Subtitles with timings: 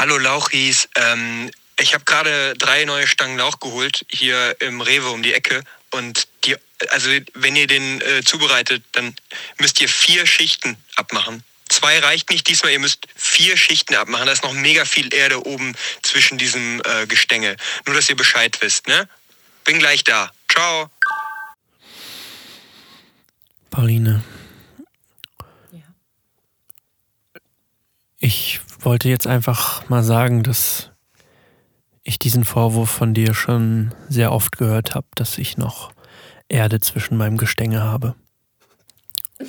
[0.00, 5.22] Hallo Lauchis, ähm, ich habe gerade drei neue Stangen Lauch geholt hier im Rewe um
[5.22, 6.56] die Ecke und die,
[6.88, 9.14] also wenn ihr den äh, zubereitet, dann
[9.58, 11.44] müsst ihr vier Schichten abmachen.
[11.68, 14.24] Zwei reicht nicht diesmal, ihr müsst vier Schichten abmachen.
[14.24, 17.58] Da ist noch mega viel Erde oben zwischen diesem äh, Gestänge.
[17.84, 19.06] Nur, dass ihr Bescheid wisst, ne?
[19.64, 20.32] Bin gleich da.
[20.50, 20.90] Ciao.
[23.70, 24.24] Pauline.
[28.22, 30.90] Ich wollte jetzt einfach mal sagen, dass
[32.02, 35.92] ich diesen Vorwurf von dir schon sehr oft gehört habe, dass ich noch
[36.48, 38.14] Erde zwischen meinem Gestänge habe.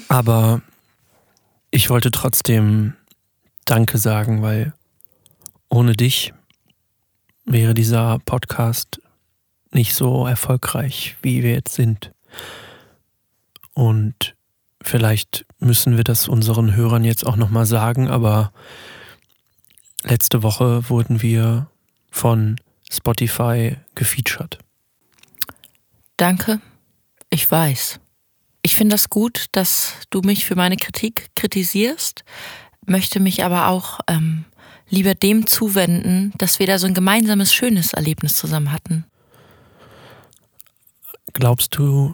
[0.07, 0.61] Aber
[1.71, 2.95] ich wollte trotzdem
[3.65, 4.73] Danke sagen, weil
[5.69, 6.33] ohne dich
[7.45, 9.01] wäre dieser Podcast
[9.71, 12.11] nicht so erfolgreich, wie wir jetzt sind.
[13.73, 14.35] Und
[14.81, 18.51] vielleicht müssen wir das unseren Hörern jetzt auch nochmal sagen, aber
[20.03, 21.67] letzte Woche wurden wir
[22.09, 22.59] von
[22.89, 24.59] Spotify gefeatured.
[26.17, 26.59] Danke.
[27.29, 27.99] Ich weiß.
[28.61, 32.23] Ich finde das gut, dass du mich für meine Kritik kritisierst,
[32.85, 34.45] möchte mich aber auch ähm,
[34.89, 39.05] lieber dem zuwenden, dass wir da so ein gemeinsames, schönes Erlebnis zusammen hatten.
[41.33, 42.13] Glaubst du,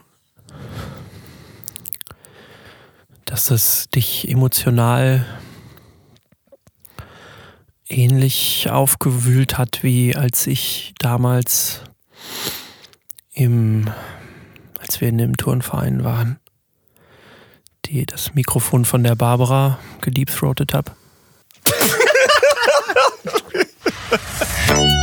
[3.25, 5.25] dass es dich emotional
[7.89, 11.81] ähnlich aufgewühlt hat, wie als ich damals
[13.33, 13.89] im,
[14.79, 16.39] als wir in dem Turnverein waren,
[17.85, 20.91] die das Mikrofon von der Barbara gedeepthroatet habe.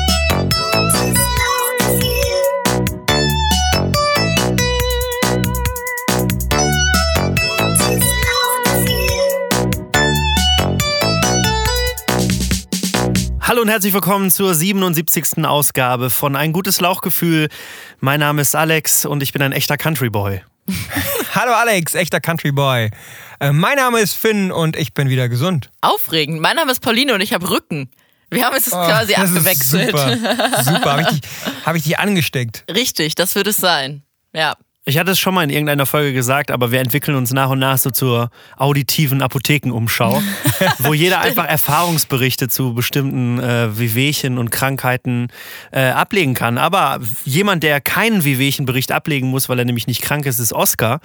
[13.65, 15.43] und herzlich willkommen zur 77.
[15.47, 17.49] Ausgabe von Ein gutes Lauchgefühl.
[17.99, 20.43] Mein Name ist Alex und ich bin ein echter Country Boy.
[21.35, 22.91] Hallo Alex, echter Country Boy.
[23.41, 25.71] Äh, mein Name ist Finn und ich bin wieder gesund.
[25.81, 26.43] Aufregend.
[26.43, 27.89] Mein Name ist Pauline und ich habe Rücken.
[28.31, 29.87] Wir haben es Oh, quasi das ist abgewechselt.
[29.91, 30.93] Super, super.
[30.93, 31.31] Habe ich, dich-
[31.65, 32.65] hab ich dich angesteckt?
[32.71, 34.03] Richtig, das wird es sein.
[34.35, 34.57] Ja.
[34.87, 37.59] Ich hatte es schon mal in irgendeiner Folge gesagt, aber wir entwickeln uns nach und
[37.59, 38.29] nach so zur
[38.59, 40.23] auditiven Apothekenumschau,
[40.81, 45.29] wo jeder einfach Erfahrungsberichte zu bestimmten äh, Wehwehchen und Krankheiten
[45.73, 46.59] äh, ablegen kann.
[46.59, 51.01] Aber jemand, der keinen Wehwehchenbericht ablegen muss, weil er nämlich nicht krank ist, ist Oscar.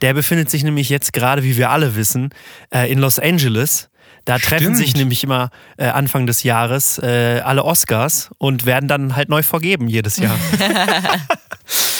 [0.00, 2.30] Der befindet sich nämlich jetzt gerade, wie wir alle wissen,
[2.70, 3.90] äh, in Los Angeles.
[4.24, 4.76] Da treffen Stimmt.
[4.78, 9.42] sich nämlich immer äh, Anfang des Jahres äh, alle Oscars und werden dann halt neu
[9.42, 10.36] vergeben jedes Jahr.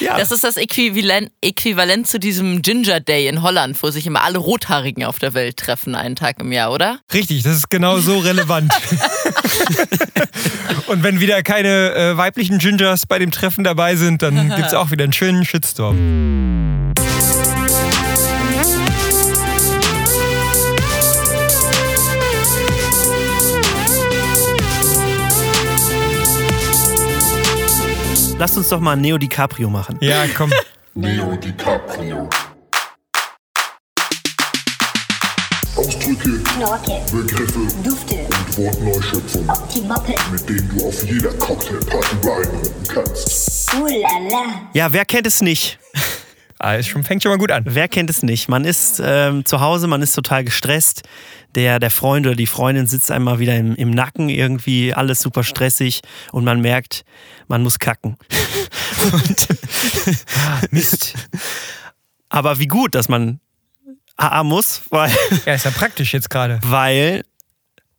[0.00, 0.16] ja.
[0.18, 4.38] Das ist das Äquivalent, Äquivalent zu diesem Ginger Day in Holland, wo sich immer alle
[4.38, 7.00] Rothaarigen auf der Welt treffen, einen Tag im Jahr, oder?
[7.12, 8.72] Richtig, das ist genau so relevant.
[10.86, 14.74] und wenn wieder keine äh, weiblichen Gingers bei dem Treffen dabei sind, dann gibt es
[14.74, 16.94] auch wieder einen schönen Shitstorm.
[28.38, 29.98] Lasst uns doch mal Neo DiCaprio machen.
[30.00, 30.52] Ja, komm.
[30.94, 32.28] Neo DiCaprio.
[35.76, 43.74] Ausdrücke, Knorke, Begriffe Dufte, und Wortneuschöpfungen, Optimoppe, mit denen du auf jeder Cocktailparty beeindrucken kannst.
[43.74, 45.78] uh la la, Ja, wer kennt es nicht?
[46.58, 47.64] Ah, es schon, fängt schon mal gut an.
[47.66, 48.48] Wer kennt es nicht?
[48.48, 51.02] Man ist ähm, zu Hause, man ist total gestresst.
[51.54, 55.42] Der, der Freund oder die Freundin sitzt einmal wieder im, im Nacken, irgendwie alles super
[55.44, 56.00] stressig
[56.32, 57.04] und man merkt,
[57.48, 58.16] man muss kacken.
[59.12, 59.48] und,
[60.70, 61.14] Mist.
[62.28, 63.40] aber wie gut, dass man
[64.16, 65.10] AA muss, weil,
[65.44, 66.58] Ja, ist ja praktisch jetzt gerade.
[66.62, 67.22] weil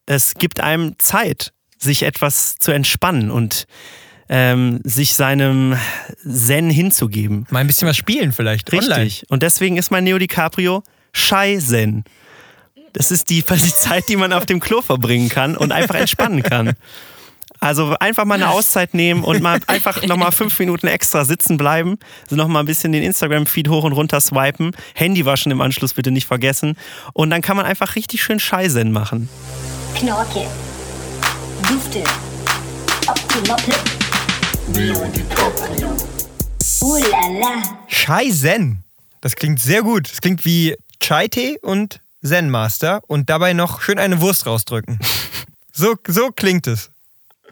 [0.05, 3.65] es gibt einem Zeit, sich etwas zu entspannen und
[4.29, 5.77] ähm, sich seinem
[6.27, 7.45] Zen hinzugeben.
[7.49, 8.71] Mal ein bisschen was spielen vielleicht.
[8.71, 8.89] Richtig.
[8.89, 9.11] Online.
[9.29, 10.83] Und deswegen ist mein Neo DiCaprio
[11.13, 12.03] Shy Zen.
[12.93, 16.43] Das ist die, die Zeit, die man auf dem Klo verbringen kann und einfach entspannen
[16.43, 16.73] kann.
[17.59, 21.97] Also einfach mal eine Auszeit nehmen und mal einfach nochmal fünf Minuten extra sitzen bleiben,
[22.23, 26.11] also nochmal ein bisschen den Instagram-Feed hoch und runter swipen, Handy waschen im Anschluss bitte
[26.11, 26.77] nicht vergessen
[27.13, 29.27] und dann kann man einfach richtig schön Scheißen machen.
[29.95, 30.45] Knorke,
[31.67, 32.03] Dufte,
[33.07, 33.73] Optimoppe,
[34.69, 34.73] Uh
[36.97, 38.83] la la, Chai Zen.
[39.21, 40.11] Das klingt sehr gut.
[40.11, 44.99] Das klingt wie Chai-Tee und Zen Master und dabei noch schön eine Wurst rausdrücken.
[45.79, 46.89] So, so klingt es.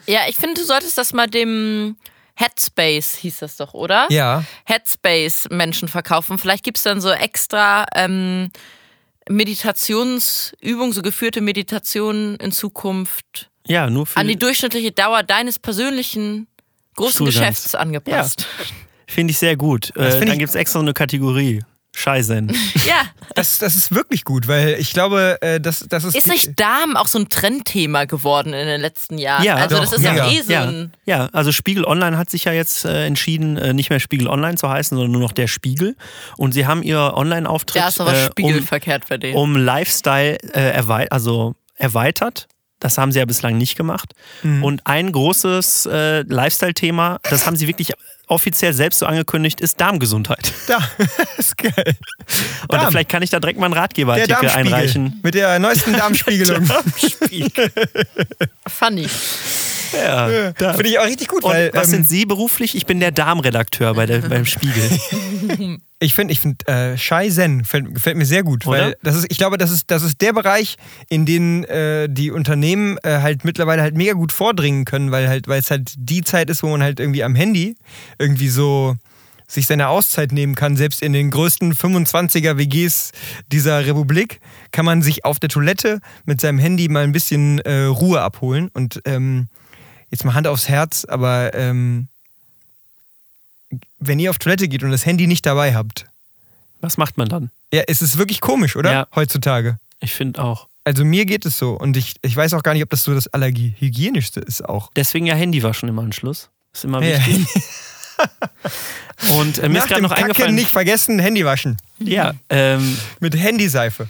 [0.07, 1.95] Ja, ich finde, du solltest das mal dem
[2.33, 4.07] Headspace, hieß das doch, oder?
[4.09, 4.43] Ja.
[4.63, 6.39] Headspace Menschen verkaufen.
[6.39, 8.49] Vielleicht gibt es dann so extra ähm,
[9.29, 16.47] Meditationsübungen, so geführte Meditationen in Zukunft Ja, nur für an die durchschnittliche Dauer deines persönlichen
[16.95, 17.37] großen Stuhlgangs.
[17.37, 18.47] Geschäfts angepasst.
[19.07, 19.95] finde ich sehr gut.
[19.95, 21.63] Äh, dann gibt es extra so eine Kategorie.
[21.95, 22.51] Scheißen.
[22.85, 23.01] Ja.
[23.33, 26.15] Das, das ist wirklich gut, weil ich glaube, äh, das, das ist.
[26.15, 29.43] Ist nicht Darm auch so ein Trendthema geworden in den letzten Jahren?
[29.43, 30.29] Ja, also das doch, ist ja mega.
[30.29, 30.93] eh so ja, ein.
[31.05, 34.55] ja, also Spiegel Online hat sich ja jetzt äh, entschieden, äh, nicht mehr Spiegel Online
[34.55, 35.95] zu heißen, sondern nur noch der Spiegel.
[36.37, 39.35] Und sie haben ihr Online-Auftritt Da ist aber äh, Spiegel um, verkehrt bei denen.
[39.35, 42.47] um Lifestyle äh, erwei also erweitert.
[42.85, 44.13] Das haben sie ja bislang nicht gemacht.
[44.43, 47.93] Und ein großes äh, Lifestyle-Thema, das haben sie wirklich
[48.27, 50.51] offiziell selbst so angekündigt, ist Darmgesundheit.
[50.67, 51.73] Da, das ist geil.
[52.67, 52.91] Und Darm.
[52.91, 54.67] vielleicht kann ich da direkt mal einen Ratgeberartikel Darmspiegel.
[54.73, 55.19] einreichen.
[55.23, 56.63] Mit der neuesten Darmspiegelung.
[58.67, 59.07] Funny.
[59.93, 60.53] Ja.
[60.73, 61.71] Finde ich auch richtig gut, Und weil.
[61.73, 62.75] was ähm, sind Sie beruflich?
[62.75, 64.89] Ich bin der Darmredakteur bei der, beim Spiegel.
[65.99, 68.77] Ich finde, ich finde, äh, Shaizen gefällt, gefällt mir sehr gut, Oder?
[68.77, 70.75] weil das ist, ich glaube, das ist, das ist der Bereich,
[71.07, 75.47] in den äh, die Unternehmen äh, halt mittlerweile halt mega gut vordringen können, weil halt,
[75.47, 77.77] weil es halt die Zeit ist, wo man halt irgendwie am Handy
[78.19, 78.97] irgendwie so
[79.47, 80.75] sich seine Auszeit nehmen kann.
[80.75, 83.11] Selbst in den größten 25er WGs
[83.51, 84.39] dieser Republik
[84.71, 88.69] kann man sich auf der Toilette mit seinem Handy mal ein bisschen äh, Ruhe abholen.
[88.73, 89.47] Und ähm,
[90.11, 92.07] jetzt mal Hand aufs Herz, aber ähm,
[93.99, 96.05] wenn ihr auf Toilette geht und das Handy nicht dabei habt,
[96.81, 97.49] Was macht man dann?
[97.73, 98.91] ja, es ist wirklich komisch, oder?
[98.91, 99.07] Ja.
[99.15, 99.77] Heutzutage.
[99.99, 100.67] Ich finde auch.
[100.83, 103.13] Also mir geht es so und ich, ich weiß auch gar nicht, ob das so
[103.15, 104.91] das Allergiehygienischste ist auch.
[104.95, 106.47] Deswegen ja Handy waschen im Anschluss.
[106.73, 107.17] Ist immer Ja.
[107.25, 107.47] wichtig.
[109.37, 110.55] Und äh, mir Nach ist gerade noch Kacken eingefallen.
[110.55, 111.77] nicht vergessen, Handy waschen.
[111.99, 114.09] Ja, ähm, Mit Handyseife.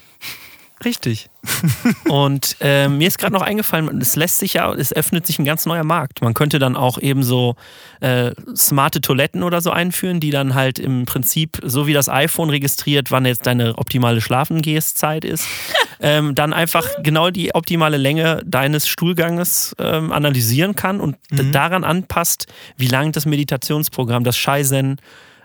[0.84, 1.30] Richtig.
[2.10, 5.46] Und ähm, mir ist gerade noch eingefallen, es lässt sich ja, es öffnet sich ein
[5.46, 6.22] ganz neuer Markt.
[6.22, 7.56] Man könnte dann auch eben so
[8.02, 12.50] äh, smarte Toiletten oder so einführen, die dann halt im Prinzip, so wie das iPhone
[12.50, 15.48] registriert, wann jetzt deine optimale Schlafengehszeit ist,
[16.02, 21.84] ähm, dann einfach genau die optimale Länge deines Stuhlganges ähm, analysieren kann und d- daran
[21.84, 24.98] anpasst, wie lang das Meditationsprogramm, das Scheißen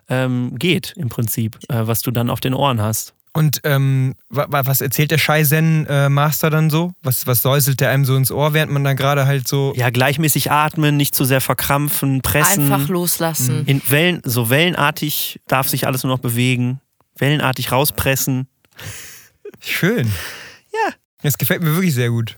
[0.09, 3.15] ähm, geht im Prinzip, äh, was du dann auf den Ohren hast.
[3.33, 6.93] Und ähm, wa- wa- was erzählt der Shaizen-Master dann so?
[7.03, 9.73] Was, was säuselt der einem so ins Ohr, während man dann gerade halt so.
[9.77, 12.73] Ja, gleichmäßig atmen, nicht zu sehr verkrampfen, pressen.
[12.73, 13.65] Einfach loslassen.
[13.67, 16.81] In Wellen, so wellenartig darf sich alles nur noch bewegen.
[17.19, 18.49] Wellenartig rauspressen.
[19.61, 20.11] Schön.
[20.73, 20.93] Ja.
[21.23, 22.37] Das gefällt mir wirklich sehr gut.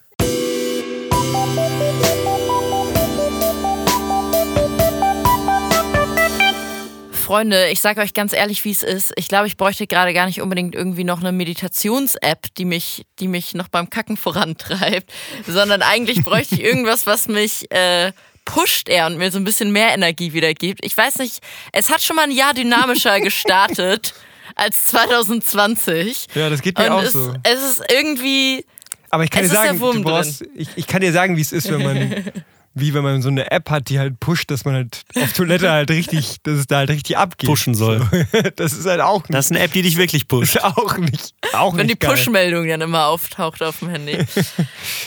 [7.22, 9.12] Freunde, ich sage euch ganz ehrlich, wie es ist.
[9.16, 13.28] Ich glaube, ich bräuchte gerade gar nicht unbedingt irgendwie noch eine Meditations-App, die mich, die
[13.28, 15.10] mich noch beim Kacken vorantreibt,
[15.46, 18.12] sondern eigentlich bräuchte ich irgendwas, was mich äh,
[18.44, 20.84] pusht eher und mir so ein bisschen mehr Energie wiedergibt.
[20.84, 21.40] Ich weiß nicht,
[21.72, 24.14] es hat schon mal ein Jahr dynamischer gestartet
[24.56, 26.26] als 2020.
[26.34, 27.34] Ja, das geht mir und auch es, so.
[27.44, 28.64] es ist irgendwie,
[29.10, 31.40] Aber ich kann Es dir sagen, Wurm du brauchst, ich, ich kann dir sagen, wie
[31.40, 32.32] es ist, wenn man,
[32.74, 35.70] wie wenn man so eine App hat, die halt pusht, dass man halt auf Toilette
[35.70, 37.48] halt richtig, dass es da halt richtig abgeht.
[37.48, 38.00] Pushen soll.
[38.00, 38.42] So.
[38.56, 40.58] Das ist halt auch nicht, Das ist eine App, die dich wirklich pusht.
[40.62, 42.12] auch nicht, auch wenn die nicht geil.
[42.12, 44.18] Push-Meldung dann immer auftaucht auf dem Handy.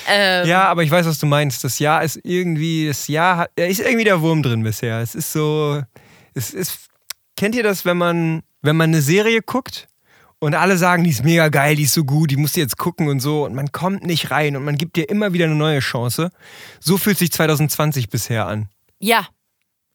[0.07, 1.63] ähm, Ja, aber ich weiß, was du meinst.
[1.63, 4.99] Das Jahr ist irgendwie, das Jahr hat, da ist irgendwie der Wurm drin bisher.
[4.99, 5.81] Es ist so,
[6.33, 6.87] es ist,
[7.35, 9.87] kennt ihr das, wenn man, wenn man eine Serie guckt
[10.39, 12.77] und alle sagen, die ist mega geil, die ist so gut, die musst du jetzt
[12.77, 15.55] gucken und so und man kommt nicht rein und man gibt dir immer wieder eine
[15.55, 16.29] neue Chance.
[16.79, 18.69] So fühlt sich 2020 bisher an.
[18.99, 19.27] Ja.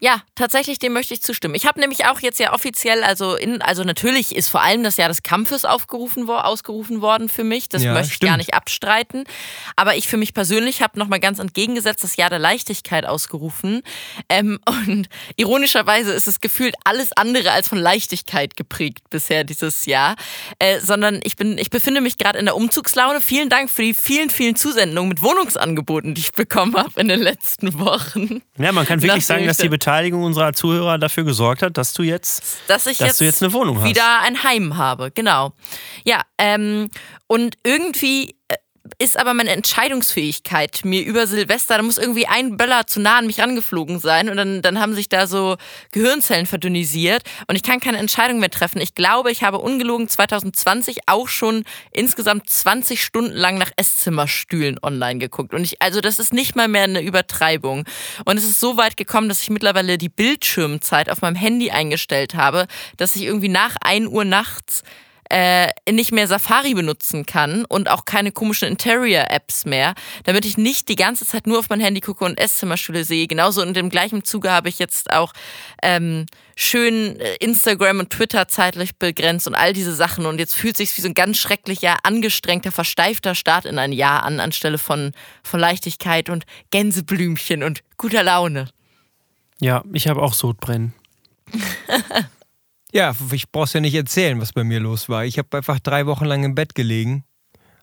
[0.02, 1.54] Ja, tatsächlich, dem möchte ich zustimmen.
[1.54, 4.96] Ich habe nämlich auch jetzt ja offiziell, also in, also natürlich ist vor allem das
[4.96, 7.68] Jahr des Kampfes aufgerufen, ausgerufen worden für mich.
[7.68, 8.30] Das Ja, möchte ich stimmt.
[8.30, 9.24] gar nicht abstreiten.
[9.76, 13.82] Aber ich für mich persönlich habe nochmal ganz entgegengesetzt das Jahr der Leichtigkeit ausgerufen.
[14.30, 20.16] Ähm, und ironischerweise ist es gefühlt alles andere als von Leichtigkeit geprägt bisher dieses Jahr.
[20.58, 23.20] Äh, sondern ich bin, ich befinde mich gerade in der Umzugslaune.
[23.20, 27.20] Vielen Dank für die vielen, vielen Zusendungen mit Wohnungsangeboten, die ich bekommen habe in den
[27.20, 28.40] letzten Wochen.
[28.58, 31.76] Ja, man kann wirklich Nachdem sagen, dass die da- Beteiligung unserer Zuhörer dafür gesorgt hat,
[31.76, 33.88] dass du jetzt dass ich Dass jetzt, du jetzt eine Wohnung hast.
[33.88, 35.10] wieder ein Heim habe.
[35.10, 35.52] Genau.
[36.04, 36.90] Ja, ähm,
[37.26, 38.54] und irgendwie äh,
[38.98, 43.26] ist aber meine Entscheidungsfähigkeit mir über Silvester, da muss irgendwie ein Böller zu nah an
[43.26, 45.56] mich rangeflogen sein und dann, dann haben sich da so
[45.92, 48.80] Gehirnzellen verdünnisiert und ich kann keine Entscheidung mehr treffen.
[48.80, 55.18] Ich glaube, ich habe ungelogen 2020 auch schon insgesamt 20 Stunden lang nach Esszimmerstühlen online
[55.18, 57.84] geguckt und ich, also das ist nicht mal mehr eine Übertreibung
[58.24, 62.34] und es ist so weit gekommen, dass ich mittlerweile die Bildschirmzeit auf meinem Handy eingestellt
[62.34, 62.66] habe,
[62.96, 64.82] dass ich irgendwie nach 1 Uhr nachts
[65.30, 69.94] äh, nicht mehr Safari benutzen kann und auch keine komischen Interior-Apps mehr,
[70.24, 73.26] damit ich nicht die ganze Zeit nur auf mein Handy gucke und Esszimmerstühle sehe.
[73.26, 75.32] Genauso in dem gleichen Zuge habe ich jetzt auch
[75.82, 80.26] ähm, schön äh, Instagram und Twitter zeitlich begrenzt und all diese Sachen.
[80.26, 84.24] Und jetzt fühlt sich wie so ein ganz schrecklicher, angestrengter, versteifter Start in ein Jahr
[84.24, 88.68] an, anstelle von, von Leichtigkeit und Gänseblümchen und guter Laune.
[89.60, 90.92] Ja, ich habe auch Sodbrennen.
[92.92, 95.24] Ja, ich brauch's ja nicht erzählen, was bei mir los war.
[95.24, 97.24] Ich habe einfach drei Wochen lang im Bett gelegen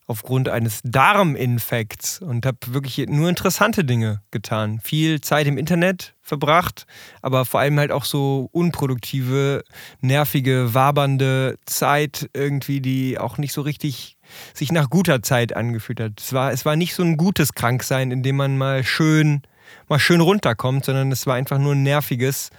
[0.07, 4.79] aufgrund eines Darminfekts und habe wirklich nur interessante Dinge getan.
[4.81, 6.85] Viel Zeit im Internet verbracht,
[7.21, 9.63] aber vor allem halt auch so unproduktive,
[9.99, 14.17] nervige, wabernde Zeit irgendwie, die auch nicht so richtig
[14.53, 16.21] sich nach guter Zeit angefühlt hat.
[16.21, 19.41] Es war, es war nicht so ein gutes Kranksein, in dem man mal schön,
[19.89, 22.49] mal schön runterkommt, sondern es war einfach nur ein nerviges.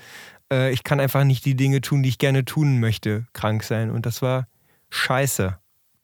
[0.52, 3.90] Äh, ich kann einfach nicht die Dinge tun, die ich gerne tun möchte, krank sein.
[3.90, 4.46] Und das war
[4.90, 5.58] scheiße.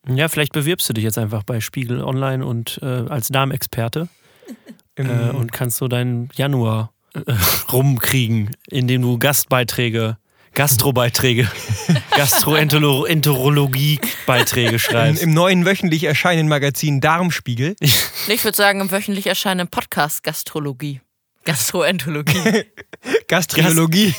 [0.09, 4.09] Ja, vielleicht bewirbst du dich jetzt einfach bei Spiegel Online und äh, als Darmexperte
[4.97, 7.21] Im- äh, und kannst so deinen Januar äh,
[7.73, 10.19] rumkriegen, indem du Gastbeiträge,
[10.53, 11.51] Gastrobeiträge,
[12.17, 15.23] Gastroenterologie-Beiträge Im, schreibst.
[15.23, 21.01] Im neuen wöchentlich erscheinenden Magazin Darmspiegel Ich würde sagen, im wöchentlich erscheinenden Podcast Gastrologie.
[21.45, 22.65] Gastroenterologie.
[23.29, 24.15] Gastrologie.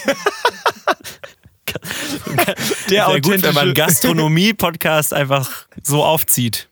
[2.90, 6.70] Der Wäre gut, wenn man Gastronomie-Podcast einfach so aufzieht.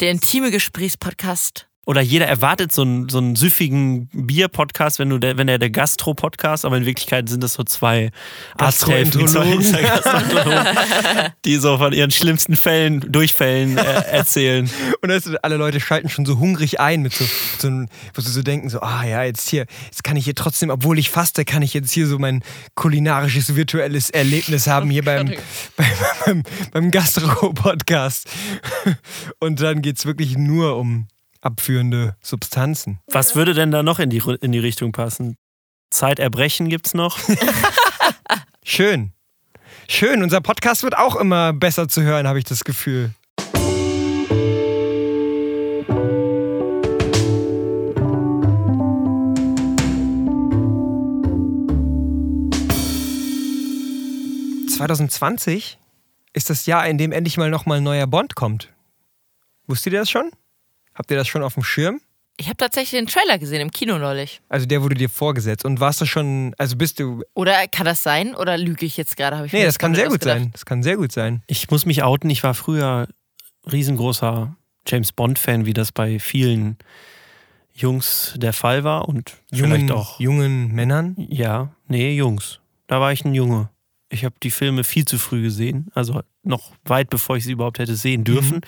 [0.00, 1.67] Der intime Gesprächspodcast.
[1.88, 5.70] Oder jeder erwartet so einen, so einen süffigen Bier-Podcast, wenn, du der, wenn er der
[5.70, 8.10] Gastro-Podcast, aber in Wirklichkeit sind das so zwei
[8.58, 9.22] Arzthelfen,
[11.46, 14.68] die so von ihren schlimmsten Fällen, Durchfällen äh, erzählen.
[15.00, 17.24] Und das, alle Leute schalten schon so hungrig ein mit so,
[17.58, 20.34] so einem, wo sie so denken, so, ah ja, jetzt hier, jetzt kann ich hier
[20.34, 22.42] trotzdem, obwohl ich faste, kann ich jetzt hier so mein
[22.74, 25.32] kulinarisches virtuelles Erlebnis haben hier beim,
[25.76, 25.86] beim,
[26.26, 28.28] beim, beim Gastro-Podcast.
[29.40, 31.06] Und dann geht es wirklich nur um
[31.40, 33.00] abführende Substanzen.
[33.10, 35.36] Was würde denn da noch in die, in die Richtung passen?
[35.90, 37.18] Zeiterbrechen gibt's noch?
[38.64, 39.12] Schön.
[39.88, 43.12] Schön, unser Podcast wird auch immer besser zu hören, habe ich das Gefühl.
[54.78, 55.76] ...2020
[56.34, 58.72] ist das Jahr, in dem endlich mal nochmal ein neuer Bond kommt.
[59.66, 60.30] Wusstet ihr das schon?
[60.98, 62.00] Habt ihr das schon auf dem Schirm?
[62.36, 64.40] Ich habe tatsächlich den Trailer gesehen im Kino neulich.
[64.48, 65.64] Also der wurde dir vorgesetzt.
[65.64, 66.54] Und warst du schon...
[66.58, 67.22] Also bist du...
[67.34, 68.34] Oder kann das sein?
[68.34, 69.44] Oder lüge ich jetzt gerade?
[69.46, 70.38] Ich Nee, das kann sehr gut ausgedacht.
[70.38, 70.50] sein.
[70.52, 71.42] Das kann sehr gut sein.
[71.46, 73.08] Ich muss mich outen, ich war früher
[73.70, 76.78] riesengroßer James Bond-Fan, wie das bei vielen
[77.74, 80.18] Jungs der Fall war und Jungen, vielleicht auch.
[80.18, 81.14] jungen Männern.
[81.16, 82.60] Ja, nee, Jungs.
[82.86, 83.68] Da war ich ein Junge.
[84.10, 87.78] Ich habe die Filme viel zu früh gesehen, also noch weit bevor ich sie überhaupt
[87.78, 88.60] hätte sehen dürfen.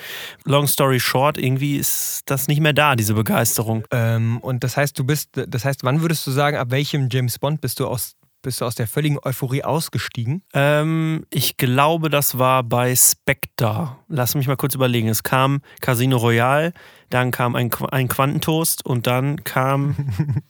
[0.45, 3.85] Long story short, irgendwie ist das nicht mehr da, diese Begeisterung.
[3.91, 7.39] Ähm, und das heißt, du bist, das heißt, wann würdest du sagen, ab welchem James
[7.39, 10.43] Bond bist du aus, bist du aus der völligen Euphorie ausgestiegen?
[10.55, 13.97] Ähm, ich glaube, das war bei Spectre.
[14.09, 15.09] Lass mich mal kurz überlegen.
[15.09, 16.73] Es kam Casino Royale,
[17.11, 19.97] dann kam ein, Qu- ein Quantentoast und dann kam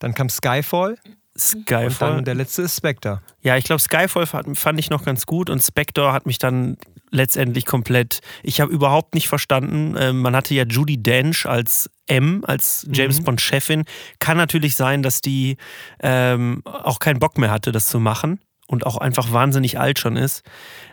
[0.00, 0.98] Dann kam Skyfall
[1.36, 2.16] und Skyfall.
[2.16, 3.20] dann der letzte ist Spectre.
[3.42, 6.76] Ja, ich glaube, Skyfall fand, ich noch ganz gut und Spectre hat mich dann
[7.10, 8.20] letztendlich komplett.
[8.42, 9.96] Ich habe überhaupt nicht verstanden.
[9.96, 13.84] äh, man hatte ja Judy Dench als M, als James Bond-Chefin.
[14.18, 15.56] Kann natürlich sein, dass die
[16.00, 20.16] ähm, auch keinen Bock mehr hatte, das zu machen und auch einfach wahnsinnig alt schon
[20.16, 20.42] ist.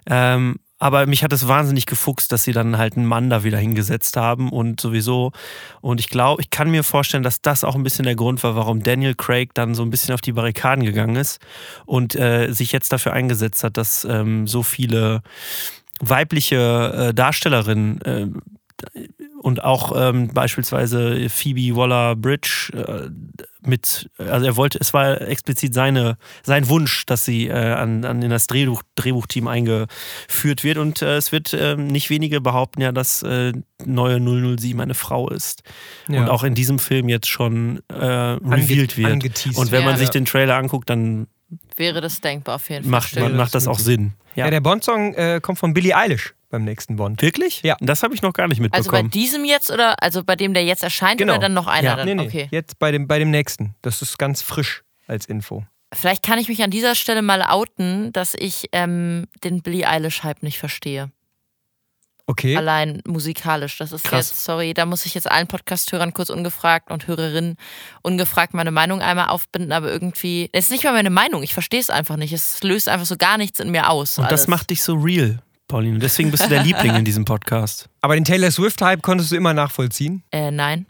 [0.10, 3.58] Ähm, aber mich hat es wahnsinnig gefuchst, dass sie dann halt einen Mann da wieder
[3.58, 5.32] hingesetzt haben und sowieso.
[5.80, 8.58] Und ich glaube, ich kann mir vorstellen, dass das auch ein bisschen der Grund war,
[8.58, 11.40] warum Daniel Craig dann so ein bisschen auf die Barrikaden gegangen ist
[11.86, 15.22] und äh, sich jetzt dafür eingesetzt hat, dass ähm, so viele
[16.02, 18.28] weibliche äh, Darstellerinnen äh,
[19.40, 23.10] und auch ähm, beispielsweise Phoebe Waller-Bridge äh,
[23.66, 28.22] mit, also er wollte, es war explizit seine, sein Wunsch, dass sie äh, an, an
[28.22, 32.92] in das Drehbuch, Drehbuchteam eingeführt wird und äh, es wird ähm, nicht wenige behaupten ja,
[32.92, 33.54] dass äh,
[33.86, 34.20] neue
[34.58, 35.64] 007 eine Frau ist
[36.08, 36.22] Ja.
[36.22, 39.12] und auch in diesem Film jetzt schon äh, revealed wird.
[39.12, 40.00] angeteased Und wenn man Ja.
[40.00, 41.28] sich den Trailer anguckt, dann
[41.76, 42.92] Wäre das denkbar auf jeden Fall.
[42.92, 43.36] macht, Stimmt.
[43.36, 44.14] macht das auch Sinn.
[44.36, 47.22] Ja, der Bond-Song äh, kommt von Billie Eilish beim nächsten Bond.
[47.22, 47.62] Wirklich?
[47.64, 47.76] Ja.
[47.82, 49.10] Das habe ich noch gar nicht Also bei mitbekommen.
[49.12, 51.34] diesem jetzt oder also bei dem, der jetzt erscheint Genau.
[51.34, 51.96] oder dann noch einer Ja.
[51.98, 52.06] dann?
[52.08, 52.48] Nee, nee, Okay.
[52.52, 53.76] jetzt bei dem, bei dem nächsten.
[53.82, 55.66] Das ist ganz frisch als Info.
[55.94, 60.42] Vielleicht kann ich mich an dieser Stelle mal outen, dass ich ähm, den Billie Eilish-Hype
[60.42, 61.12] nicht verstehe.
[62.26, 62.56] Okay.
[62.56, 63.78] Allein musikalisch.
[63.78, 64.30] Das ist Krass.
[64.30, 67.58] jetzt, sorry, da muss ich jetzt allen Podcast-Hörern kurz ungefragt und Hörerinnen
[68.02, 71.82] ungefragt meine Meinung einmal aufbinden, aber irgendwie, es ist nicht mal meine Meinung, ich verstehe
[71.82, 72.32] es einfach nicht.
[72.32, 74.18] Es löst einfach so gar nichts in mir aus.
[74.18, 74.48] Und das alles.
[74.48, 75.40] macht dich so real,
[75.74, 75.98] Pauline.
[75.98, 77.90] Deswegen bist du der Liebling in diesem Podcast.
[78.02, 80.22] Aber den Taylor Swift-Hype konntest du immer nachvollziehen?
[80.32, 80.86] Äh, nein.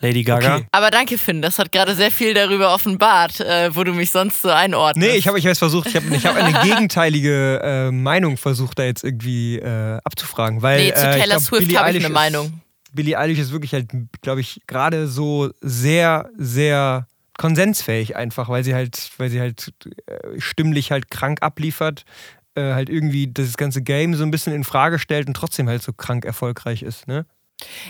[0.00, 0.56] Lady Gaga.
[0.56, 0.66] Okay.
[0.72, 1.42] Aber danke, Finn.
[1.42, 5.08] Das hat gerade sehr viel darüber offenbart, äh, wo du mich sonst so einordnest.
[5.08, 8.36] Nee, ich habe ich hab es versucht, ich habe ich hab eine gegenteilige äh, Meinung
[8.36, 10.60] versucht, da jetzt irgendwie äh, abzufragen.
[10.62, 12.60] Weil, Nee, zu äh, Taylor glaub, Swift habe ich Eilish eine ist- Meinung.
[12.92, 13.90] Billie Eilish ist wirklich halt,
[14.22, 17.06] glaube ich, gerade so sehr, sehr
[17.38, 19.72] konsensfähig einfach, weil sie halt, weil sie halt
[20.06, 22.04] äh, stimmlich halt krank abliefert,
[22.54, 25.82] äh, halt irgendwie das ganze Game so ein bisschen in Frage stellt und trotzdem halt
[25.82, 27.26] so krank erfolgreich ist, ne?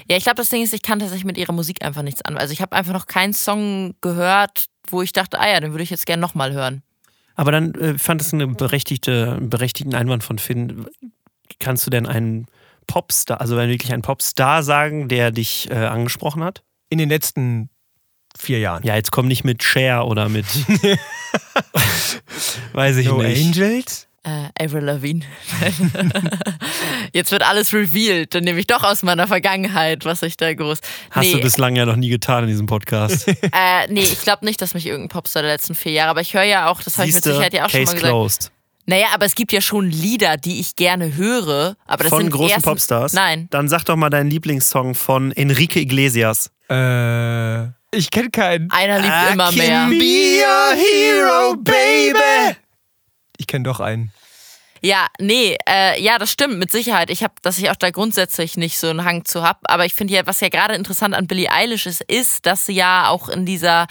[0.08, 2.36] Ja, ich glaube, das Ding ist, ich kann tatsächlich mit ihrer Musik einfach nichts an.
[2.36, 5.84] Also ich habe einfach noch keinen Song gehört, wo ich dachte, ah ja, den würde
[5.84, 6.82] ich jetzt gerne nochmal hören.
[7.36, 10.86] Aber dann äh, fand es eine berechtigte, einen berechtigten Einwand von Finn.
[11.58, 12.46] Kannst du denn einen
[12.86, 16.62] Popstar, also wirklich einen Popstar sagen, der dich äh, angesprochen hat?
[16.88, 17.70] In den letzten
[18.36, 18.84] vier Jahren.
[18.84, 20.46] Ja, jetzt komm nicht mit Cher oder mit.
[22.72, 23.44] Weiß ich No nicht.
[23.44, 24.08] Angels?
[24.22, 25.24] Äh, Avril Lavigne.
[27.14, 30.78] Jetzt wird alles revealed, dann nehme ich doch aus meiner Vergangenheit, was ich da groß.
[31.10, 33.26] Hast nee, du bislang ja noch nie getan in diesem Podcast.
[33.42, 36.34] äh, nee, ich glaube nicht, dass mich irgendein Popstar der letzten vier Jahre, aber ich
[36.34, 38.10] höre ja auch, das habe ich mit Sicherheit ja auch schon Case mal gesagt.
[38.12, 38.52] closed.
[38.84, 42.30] Naja, aber es gibt ja schon Lieder, die ich gerne höre, aber das Von sind
[42.30, 43.12] großen erstens- Popstars?
[43.14, 43.46] Nein.
[43.50, 46.50] Dann sag doch mal deinen Lieblingssong von Enrique Iglesias.
[46.68, 48.70] Äh, ich kenne keinen.
[48.70, 49.86] Einer liebt I immer can mehr.
[49.88, 52.56] be your hero, baby!
[53.40, 54.12] Ich kenne doch einen.
[54.82, 57.08] Ja, nee, äh, ja, das stimmt, mit Sicherheit.
[57.08, 59.60] Ich habe, dass ich auch da grundsätzlich nicht so einen Hang zu hab.
[59.64, 62.74] Aber ich finde ja, was ja gerade interessant an Billie Eilish ist, ist, dass sie
[62.74, 63.86] ja auch in dieser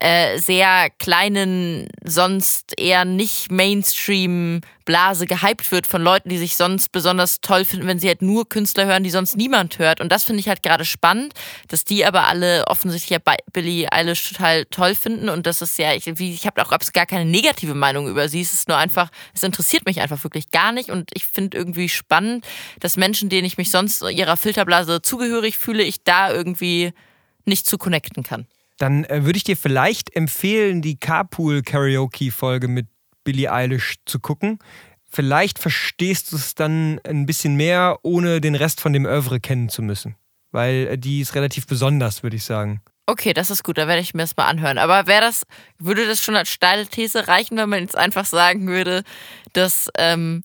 [0.00, 7.42] äh, sehr kleinen, sonst eher nicht Mainstream-Blase gehypt wird von Leuten, die sich sonst besonders
[7.42, 10.00] toll finden, wenn sie halt nur Künstler hören, die sonst niemand hört.
[10.00, 11.34] Und das finde ich halt gerade spannend,
[11.68, 15.28] dass die aber alle offensichtlich ja Billie Eilish total toll finden.
[15.28, 18.40] Und das ist ja, ich, ich habe auch gar keine negative Meinung über sie.
[18.40, 20.88] Es ist nur einfach, es interessiert mich einfach wirklich gar nicht.
[20.88, 22.46] Und ich finde irgendwie spannend,
[22.80, 26.94] dass Menschen, denen ich mich sonst ihrer Filterblase zugehörig fühle, ich da irgendwie
[27.44, 28.46] nicht zu connecten kann.
[28.80, 32.86] Dann äh, würde ich dir vielleicht empfehlen, die Carpool-Karaoke-Folge mit
[33.24, 34.58] Billie Eilish zu gucken.
[35.06, 39.68] Vielleicht verstehst du es dann ein bisschen mehr, ohne den Rest von dem Oeuvre kennen
[39.68, 40.16] zu müssen.
[40.50, 42.80] Weil äh, die ist relativ besonders, würde ich sagen.
[43.04, 44.78] Okay, das ist gut, da werde ich mir das mal anhören.
[44.78, 45.42] Aber wäre das,
[45.78, 49.02] würde das schon als steile These reichen, wenn man jetzt einfach sagen würde,
[49.52, 50.42] dass ähm,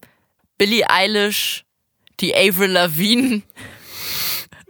[0.58, 1.64] Billie Eilish
[2.20, 3.42] die Avril Lavigne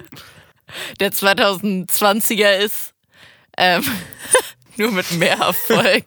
[1.00, 2.92] der 2020er ist?
[3.56, 3.84] Ähm,
[4.76, 6.04] nur mit mehr Erfolg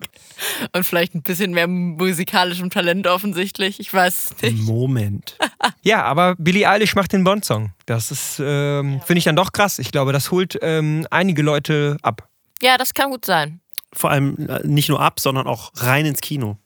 [0.73, 3.79] und vielleicht ein bisschen mehr musikalischem Talent offensichtlich.
[3.79, 4.63] Ich weiß es nicht.
[4.63, 5.37] Moment.
[5.81, 7.71] Ja, aber Billie Eilish macht den Bond-Song.
[7.85, 9.79] Das ist, ähm, finde ich dann doch krass.
[9.79, 12.29] Ich glaube, das holt ähm, einige Leute ab.
[12.61, 13.59] Ja, das kann gut sein.
[13.91, 16.57] Vor allem äh, nicht nur ab, sondern auch rein ins Kino.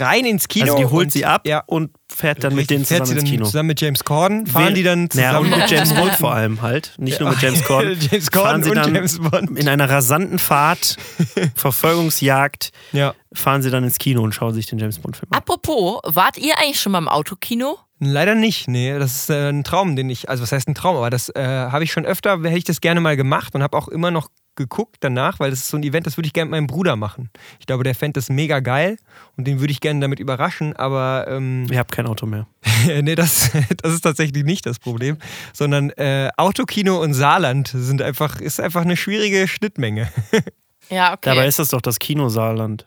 [0.00, 0.64] Rein ins Kino.
[0.66, 1.62] Also die holt und- sie ab Ja.
[1.66, 3.44] und fährt dann mit denen Fährt zusammen sie ins dann Kino.
[3.46, 4.46] Zusammen mit James Corden.
[4.46, 6.94] Fahren die dann zusammen und mit James Bond vor allem halt.
[6.98, 7.98] Nicht nur mit James Corden.
[8.00, 9.58] James Corden fahren sie und dann James Bond.
[9.58, 10.96] in einer rasanten Fahrt,
[11.54, 13.14] Verfolgungsjagd, Ja.
[13.32, 15.38] fahren sie dann ins Kino und schauen sich den James Bond-Film an.
[15.38, 17.78] Apropos, wart ihr eigentlich schon mal im Autokino?
[18.00, 18.98] Leider nicht, nee.
[18.98, 21.42] Das ist äh, ein Traum, den ich, also was heißt ein Traum, aber das äh,
[21.44, 24.28] habe ich schon öfter, hätte ich das gerne mal gemacht und habe auch immer noch
[24.56, 26.96] geguckt danach, weil das ist so ein Event, das würde ich gerne mit meinem Bruder
[26.96, 27.30] machen.
[27.60, 28.96] Ich glaube, der fände das mega geil
[29.36, 32.46] und den würde ich gerne damit überraschen, aber ähm, Ich habe kein Auto mehr.
[33.02, 33.50] nee, das,
[33.82, 35.18] das ist tatsächlich nicht das Problem,
[35.52, 40.10] sondern äh, Autokino und Saarland sind einfach, ist einfach eine schwierige Schnittmenge.
[40.90, 41.30] Ja, okay.
[41.30, 42.86] Dabei ist das doch das Kinosaarland.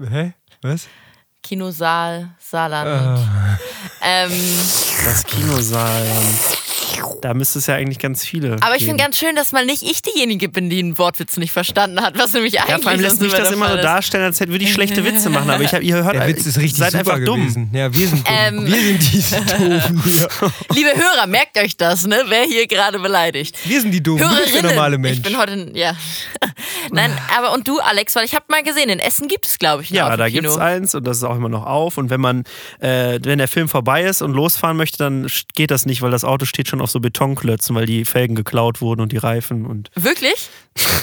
[0.00, 0.34] Hä?
[0.62, 0.86] Was?
[1.42, 2.88] Kinosaal, Saarland.
[2.88, 3.58] Ah.
[4.02, 4.30] Ähm,
[5.04, 6.57] Das Kinosaarland.
[7.20, 8.56] Da müsste es ja eigentlich ganz viele.
[8.60, 11.52] aber ich finde ganz schön, dass mal nicht ich diejenige bin, die einen Wortwitz nicht
[11.52, 14.24] verstanden hat, was nämlich eigentlich Ja, vor allem lässt mich immer das immer so darstellen,
[14.24, 15.50] als hätte würde ich schlechte Witze machen.
[15.50, 17.40] Aber ich hab, ihr hört, Der Witz ist richtig seid super einfach dumm.
[17.42, 17.70] gewesen.
[17.72, 18.34] Ja, wir sind dumm.
[18.36, 18.66] Ähm.
[18.66, 19.18] wir sind die
[19.68, 20.28] Doofen hier.
[20.74, 22.22] Liebe Hörer, merkt euch das, ne?
[22.28, 23.56] Wer hier gerade beleidigt.
[23.64, 24.28] Wir sind die Doofen.
[24.28, 24.74] Du bist der Hörerinnen.
[24.76, 25.16] normale Mensch.
[25.18, 25.96] Ich bin heute, ja.
[26.92, 29.82] Nein, aber und du, Alex, weil ich habe mal gesehen, in Essen gibt es, glaube
[29.82, 31.98] ich, Ja, da gibt es eins und das ist auch immer noch auf.
[31.98, 32.44] Und wenn man,
[32.80, 36.24] äh, wenn der Film vorbei ist und losfahren möchte, dann geht das nicht, weil das
[36.24, 39.90] Auto steht schon auf so Betonklötzen, weil die Felgen geklaut wurden und die Reifen und.
[39.94, 40.50] Wirklich?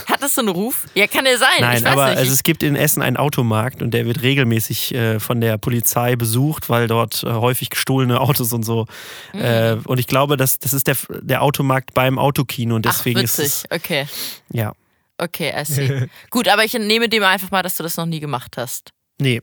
[0.06, 0.86] Hat das so einen Ruf?
[0.94, 1.48] Ja, kann ja sein.
[1.60, 2.18] Nein, aber nicht.
[2.18, 6.16] also es gibt in Essen einen Automarkt und der wird regelmäßig äh, von der Polizei
[6.16, 8.86] besucht, weil dort äh, häufig gestohlene Autos und so.
[9.34, 9.42] Mhm.
[9.42, 13.20] Äh, und ich glaube, das, das ist der, der Automarkt beim Autokino und Ach, deswegen
[13.20, 13.66] ist witzig.
[13.70, 13.72] es.
[13.72, 14.08] Okay.
[14.52, 14.74] Ja.
[15.18, 16.08] Okay, I see.
[16.30, 18.92] Gut, aber ich nehme dem einfach mal, dass du das noch nie gemacht hast.
[19.20, 19.42] Nee,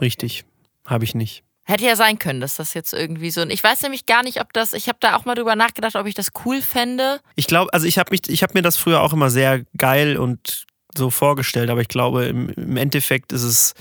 [0.00, 0.44] richtig.
[0.86, 1.44] Habe ich nicht.
[1.66, 3.42] Hätte ja sein können, dass das jetzt irgendwie so.
[3.42, 4.74] Ich weiß nämlich gar nicht, ob das.
[4.74, 7.20] Ich habe da auch mal drüber nachgedacht, ob ich das cool fände.
[7.36, 10.18] Ich glaube, also ich habe mich, ich habe mir das früher auch immer sehr geil
[10.18, 13.74] und so vorgestellt, aber ich glaube, im, im Endeffekt ist es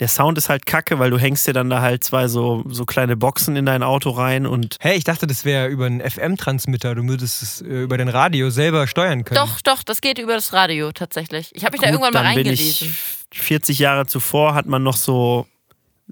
[0.00, 2.86] der Sound ist halt kacke, weil du hängst dir dann da halt zwei so, so
[2.86, 6.94] kleine Boxen in dein Auto rein und Hey, ich dachte, das wäre über einen FM-Transmitter.
[6.94, 9.40] Du würdest es äh, über dein Radio selber steuern können.
[9.40, 11.50] Doch, doch, das geht über das Radio tatsächlich.
[11.54, 12.96] Ich habe mich da Gut, irgendwann mal dann bin reingelesen.
[13.32, 15.46] ich 40 Jahre zuvor hat man noch so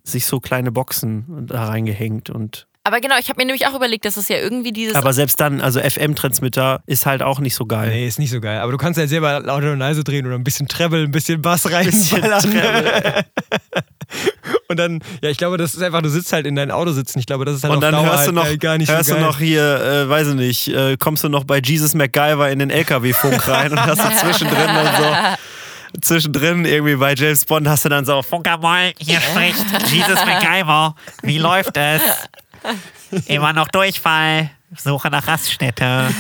[0.04, 4.06] sich so kleine Boxen da reingehängt und Aber genau, ich habe mir nämlich auch überlegt,
[4.06, 4.94] dass es ja irgendwie dieses.
[4.94, 7.90] aber selbst dann, also FM-Transmitter ist halt auch nicht so geil.
[7.90, 8.60] Nee, ist nicht so geil.
[8.60, 11.42] Aber du kannst halt selber lauter und leise drehen oder ein bisschen Treble, ein bisschen
[11.42, 13.24] Bass Bisschen reinballern.
[14.68, 17.18] und dann, ja, ich glaube, das ist einfach, du sitzt halt in deinem Auto sitzen.
[17.18, 18.78] Ich glaube, das ist halt Und auf dann Dauer hörst halt du noch, äh, gar
[18.78, 21.60] nicht hörst so du noch hier, äh, weiß ich nicht, äh, kommst du noch bei
[21.62, 27.12] Jesus MacGyver in den LKW-Funk rein und hast du zwischendrin dann so, zwischendrin irgendwie bei
[27.12, 30.94] James Bond hast du dann so, Funkermoll, hier spricht Jesus MacGyver.
[31.20, 32.00] Wie läuft es?
[33.26, 34.50] Immer noch Durchfall.
[34.76, 36.08] Suche nach Raststätte.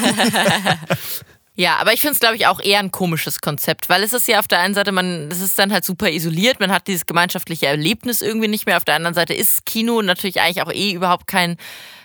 [1.60, 4.28] Ja, aber ich finde es, glaube ich, auch eher ein komisches Konzept, weil es ist
[4.28, 7.04] ja auf der einen Seite, man, es ist dann halt super isoliert, man hat dieses
[7.04, 8.76] gemeinschaftliche Erlebnis irgendwie nicht mehr.
[8.76, 11.56] Auf der anderen Seite ist Kino natürlich eigentlich auch eh überhaupt kein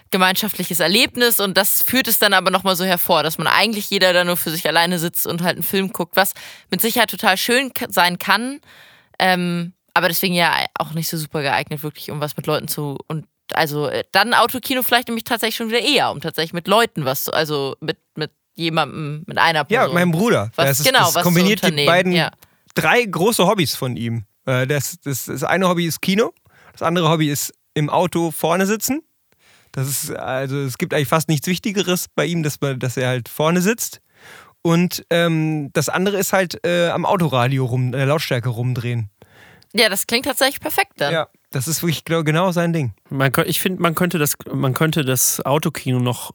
[0.09, 4.11] gemeinschaftliches Erlebnis und das führt es dann aber nochmal so hervor, dass man eigentlich jeder
[4.11, 6.33] da nur für sich alleine sitzt und halt einen Film guckt, was
[6.71, 8.59] mit Sicherheit total schön sein kann,
[9.19, 12.97] ähm, aber deswegen ja auch nicht so super geeignet, wirklich um was mit Leuten zu
[13.07, 17.05] und also äh, dann Autokino vielleicht nämlich tatsächlich schon wieder eher, um tatsächlich mit Leuten
[17.05, 19.93] was, zu, also mit, mit jemandem, mit einer Ja, Person.
[19.93, 20.51] mein Bruder.
[20.55, 22.31] Was- das ist, genau, das was kombiniert die beiden ja.
[22.75, 24.25] drei große Hobbys von ihm.
[24.45, 26.33] Äh, Das, das, das eine Hobby ist Kino,
[26.71, 29.01] das andere Hobby ist im Auto vorne sitzen.
[29.71, 33.07] Das ist, also es gibt eigentlich fast nichts Wichtigeres bei ihm, dass, man, dass er
[33.09, 34.01] halt vorne sitzt.
[34.61, 39.09] Und ähm, das andere ist halt äh, am Autoradio rum, äh, Lautstärke rumdrehen.
[39.73, 41.11] Ja, das klingt tatsächlich perfekt dann.
[41.11, 42.93] Ja, das ist wirklich glaub, genau sein Ding.
[43.09, 46.33] man, ich finde, man könnte das, man könnte das Autokino noch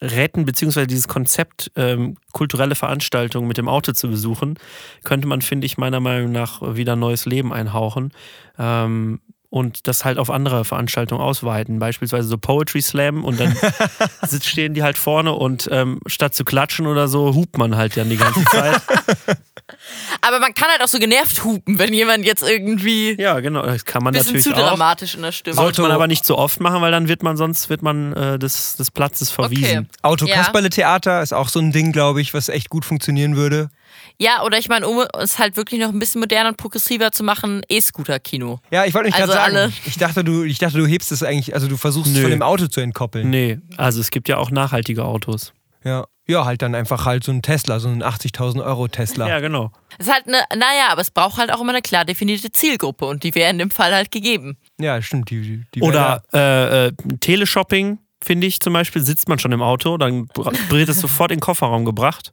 [0.00, 4.58] retten, beziehungsweise dieses Konzept, ähm, kulturelle Veranstaltungen mit dem Auto zu besuchen,
[5.02, 8.12] könnte man, finde ich, meiner Meinung nach wieder neues Leben einhauchen.
[8.58, 9.20] Ähm,
[9.54, 13.56] und das halt auf andere Veranstaltungen ausweiten, beispielsweise so Poetry Slam und dann
[14.26, 17.96] sitzt, stehen die halt vorne und ähm, statt zu klatschen oder so, hupt man halt
[17.96, 18.82] dann die ganze Zeit.
[20.22, 23.84] Aber man kann halt auch so genervt hupen, wenn jemand jetzt irgendwie Ja, genau, das
[23.84, 24.70] kann man bisschen natürlich zu auch.
[24.70, 25.54] dramatisch in der Stimme.
[25.54, 28.38] Sollte man aber nicht so oft machen, weil dann wird man sonst wird man äh,
[28.40, 29.88] des, des Platzes verwiesen.
[30.02, 33.68] Auto-Kasperle-Theater ist auch so ein Ding, glaube ich, was echt gut funktionieren würde.
[34.18, 37.24] Ja, oder ich meine, um es halt wirklich noch ein bisschen moderner und progressiver zu
[37.24, 38.58] machen, E-Scooter-Kino.
[38.70, 41.12] Ja, ich wollte mich Also gerade sagen, alle- ich dachte, du, ich dachte, du hebst
[41.12, 42.22] es eigentlich, also du versuchst es Nö.
[42.22, 43.30] von dem Auto zu entkoppeln.
[43.30, 45.52] Nee, also es gibt ja auch nachhaltige Autos.
[45.84, 46.06] Ja.
[46.26, 49.28] ja, halt dann einfach halt so ein Tesla, so ein 80.000 Euro Tesla.
[49.28, 49.70] Ja, genau.
[49.98, 53.04] Es ist halt eine, naja, aber es braucht halt auch immer eine klar definierte Zielgruppe
[53.04, 54.56] und die wäre in dem Fall halt gegeben.
[54.80, 55.28] Ja, stimmt.
[55.30, 59.98] Die, die, Oder äh, äh, Teleshopping, finde ich zum Beispiel, sitzt man schon im Auto,
[59.98, 60.28] dann
[60.70, 62.32] wird es sofort in den Kofferraum gebracht.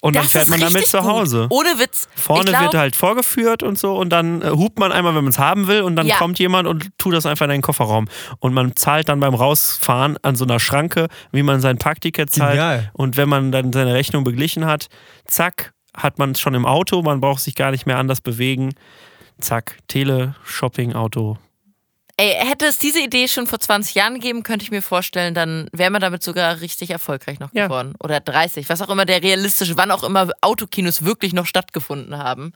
[0.00, 1.06] Und dann Das fährt ist man damit zu gut.
[1.06, 1.46] Hause.
[1.50, 2.08] Ohne Witz.
[2.14, 5.30] Vorne glaub, wird halt vorgeführt und so und dann äh, hupt man einmal, wenn man
[5.32, 6.16] es haben will und dann Ja.
[6.16, 8.08] kommt jemand und tut das einfach in den Kofferraum.
[8.40, 12.52] Und man zahlt dann beim Rausfahren an so einer Schranke, wie man sein Parkticket zahlt.
[12.52, 12.90] Genial.
[12.92, 14.88] Und wenn man dann seine Rechnung beglichen hat,
[15.24, 18.74] zack, hat man es schon im Auto, man braucht sich gar nicht mehr anders bewegen.
[19.40, 21.38] Zack, Tele, Shopping, Auto.
[22.20, 25.68] Ey, hätte es diese Idee schon vor 20 Jahren gegeben, könnte ich mir vorstellen, dann
[25.72, 27.64] wäre man damit sogar richtig erfolgreich noch Ja.
[27.66, 27.94] geworden.
[27.98, 32.52] Oder 30, was auch immer der realistische, wann auch immer Autokinos wirklich noch stattgefunden haben.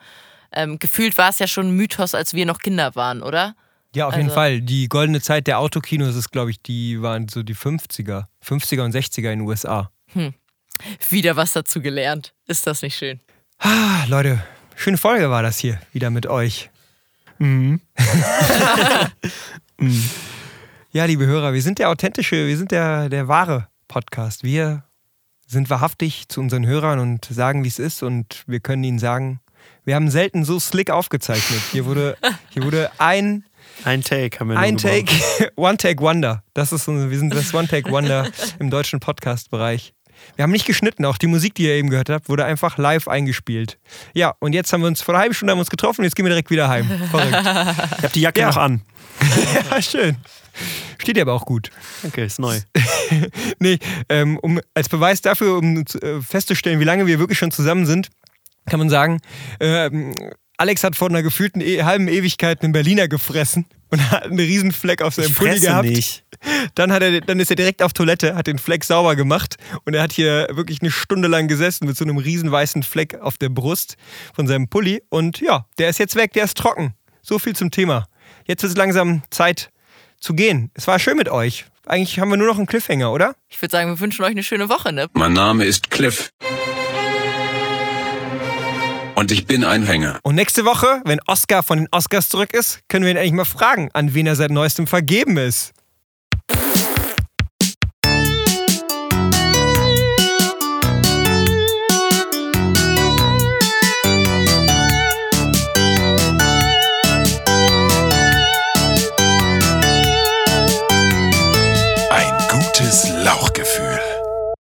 [0.52, 3.56] Ähm, gefühlt war es ja schon ein Mythos, als wir noch Kinder waren, oder?
[3.94, 4.60] Ja, auf jeden Also- Fall.
[4.60, 8.28] Die goldene Zeit der Autokinos ist, glaube ich, die waren so die 50er.
[8.42, 9.90] 50er und 60er in den USA.
[11.08, 12.34] Wieder was dazu gelernt.
[12.46, 13.20] Ist das nicht schön?
[13.60, 14.44] Ah, Leute,
[14.76, 16.68] schöne Folge war das hier wieder mit euch.
[20.90, 24.44] Ja, liebe Hörer, wir sind der authentische, wir sind der, der wahre Podcast.
[24.44, 24.84] Wir
[25.44, 29.40] sind wahrhaftig zu unseren Hörern und sagen, wie es ist und wir können ihnen sagen,
[29.84, 31.60] wir haben selten so slick aufgezeichnet.
[31.72, 32.16] Hier wurde,
[32.50, 33.44] hier wurde ein,
[33.82, 34.76] Ein Take haben wir ein.
[34.76, 35.12] Take,
[35.56, 36.44] One Take Wonder.
[36.54, 39.94] Das ist, wir sind das One Take Wonder im deutschen Podcast-Bereich.
[40.36, 43.08] Wir haben nicht geschnitten, auch die Musik, die ihr eben gehört habt, wurde einfach live
[43.08, 43.78] eingespielt.
[44.14, 46.04] Ja, und jetzt haben wir uns vor einer halben Stunde haben wir uns getroffen und
[46.04, 46.86] jetzt gehen wir direkt wieder heim.
[47.10, 47.30] Verrückt.
[47.30, 47.46] Ich
[48.04, 48.48] habe die Jacke Ja.
[48.48, 48.82] noch an.
[49.70, 50.16] ja, schön.
[50.98, 51.70] Steht dir aber auch gut.
[52.02, 52.58] Danke, ist neu.
[53.58, 57.86] Nee, ähm, um, als Beweis dafür, um äh, festzustellen, wie lange wir wirklich schon zusammen
[57.86, 58.08] sind,
[58.66, 59.20] kann man sagen,
[59.60, 60.14] ähm,
[60.56, 64.72] Alex hat vor einer gefühlten e halben Ewigkeit einen Berliner gefressen und hat einen riesen
[64.72, 65.88] Fleck auf seinem Ich Pulli fresse gehabt.
[65.88, 66.24] nicht.
[66.74, 69.94] Dann, hat er, dann ist er direkt auf Toilette, hat den Fleck sauber gemacht und
[69.94, 73.38] er hat hier wirklich eine Stunde lang gesessen mit so einem riesen weißen Fleck auf
[73.38, 73.96] der Brust
[74.34, 75.02] von seinem Pulli.
[75.08, 76.94] Und ja, der ist jetzt weg, der ist trocken.
[77.22, 78.06] So viel zum Thema.
[78.46, 79.70] Jetzt ist es langsam Zeit
[80.18, 80.70] zu gehen.
[80.74, 81.66] Es war schön mit euch.
[81.86, 83.36] Eigentlich haben wir nur noch einen Cliffhanger, oder?
[83.48, 85.08] Ich würde sagen, wir wünschen euch eine schöne Woche, ne?
[85.14, 86.30] Mein Name ist Cliff.
[89.14, 90.18] Und ich bin ein Hänger.
[90.22, 93.44] Und nächste Woche, wenn Oscar von den Oscars zurück ist, können wir ihn eigentlich mal
[93.44, 95.72] fragen, an wen er seit neuestem vergeben ist.